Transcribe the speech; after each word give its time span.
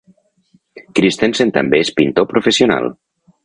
Christensen 1.01 1.53
també 1.59 1.85
és 1.85 1.95
pintor 2.01 2.29
professional. 2.35 2.93